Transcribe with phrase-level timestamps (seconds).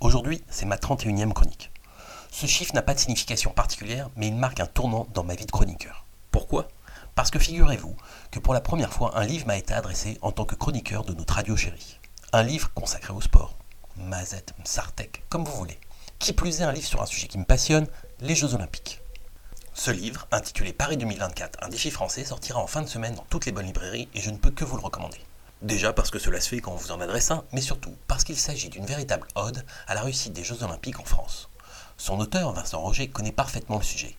[0.00, 1.70] Aujourd'hui, c'est ma 31e chronique.
[2.30, 5.44] Ce chiffre n'a pas de signification particulière, mais il marque un tournant dans ma vie
[5.44, 6.06] de chroniqueur.
[6.30, 6.68] Pourquoi?
[7.14, 7.94] Parce que figurez-vous
[8.30, 11.12] que pour la première fois, un livre m'a été adressé en tant que chroniqueur de
[11.12, 11.98] notre radio chérie.
[12.32, 13.58] Un livre consacré au sport.
[13.98, 15.78] Mazet, Sartek, comme vous voulez.
[16.18, 17.86] Qui plus est, un livre sur un sujet qui me passionne,
[18.20, 19.02] les Jeux Olympiques.
[19.74, 23.44] Ce livre, intitulé Paris 2024, un défi français, sortira en fin de semaine dans toutes
[23.44, 25.20] les bonnes librairies et je ne peux que vous le recommander.
[25.62, 28.24] Déjà parce que cela se fait quand on vous en adresse un, mais surtout parce
[28.24, 31.50] qu'il s'agit d'une véritable ode à la réussite des Jeux Olympiques en France.
[31.98, 34.16] Son auteur, Vincent Roger, connaît parfaitement le sujet.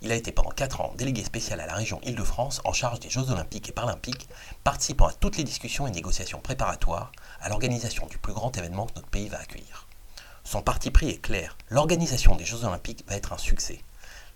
[0.00, 3.10] Il a été pendant 4 ans délégué spécial à la région Île-de-France en charge des
[3.10, 4.26] Jeux Olympiques et Paralympiques,
[4.64, 7.12] participant à toutes les discussions et négociations préparatoires
[7.42, 9.86] à l'organisation du plus grand événement que notre pays va accueillir.
[10.44, 13.84] Son parti pris est clair, l'organisation des Jeux Olympiques va être un succès.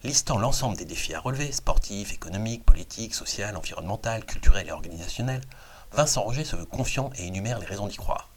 [0.03, 5.41] Listant l'ensemble des défis à relever, sportifs, économiques, politiques, sociaux, environnementaux, culturels et organisationnels,
[5.95, 8.29] Vincent Roger se veut confiant et énumère les raisons d'y croire.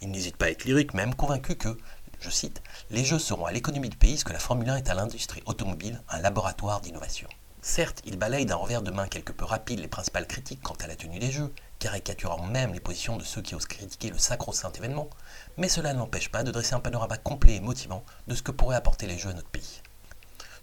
[0.00, 1.78] Il n'hésite pas à être lyrique, même convaincu que,
[2.18, 4.90] je cite, Les Jeux seront à l'économie du pays ce que la Formule 1 est
[4.90, 7.28] à l'industrie automobile, un laboratoire d'innovation.
[7.62, 10.88] Certes, il balaye d'un revers de main quelque peu rapide les principales critiques quant à
[10.88, 14.72] la tenue des Jeux, caricaturant même les positions de ceux qui osent critiquer le sacro-saint
[14.72, 15.08] événement,
[15.56, 18.50] mais cela ne l'empêche pas de dresser un panorama complet et motivant de ce que
[18.50, 19.82] pourraient apporter les Jeux à notre pays.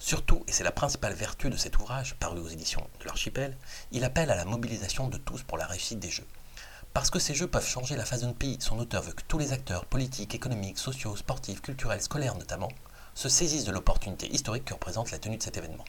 [0.04, 3.56] Surtout, et c'est la principale vertu de cet ouvrage, paru aux éditions de l'Archipel,
[3.92, 6.26] il appelle à la mobilisation de tous pour la réussite des Jeux.
[6.92, 9.38] Parce que ces jeux peuvent changer la face d'un pays, son auteur veut que tous
[9.38, 12.72] les acteurs politiques, économiques, sociaux, sportifs, culturels, scolaires notamment,
[13.14, 15.86] se saisissent de l'opportunité historique que représente la tenue de cet événement.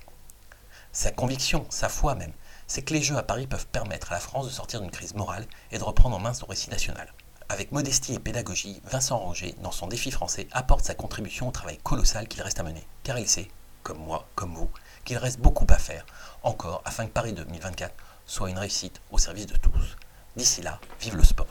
[0.93, 2.35] Sa conviction, sa foi même,
[2.67, 5.15] c'est que les Jeux à Paris peuvent permettre à la France de sortir d'une crise
[5.15, 7.15] morale et de reprendre en main son récit national.
[7.49, 11.79] Avec modestie et pédagogie, Vincent Roger, dans son défi français, apporte sa contribution au travail
[11.79, 13.49] colossal qu'il reste à mener, car il sait,
[13.83, 14.71] comme moi, comme vous,
[15.05, 16.07] qu'il reste beaucoup à faire,
[16.43, 17.95] encore, afin que Paris 2024
[18.27, 19.97] soit une réussite au service de tous.
[20.37, 21.47] D'ici là, vive le sport.